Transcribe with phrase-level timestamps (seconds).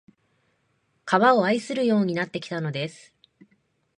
[1.05, 3.13] 川を愛するようになってきたのです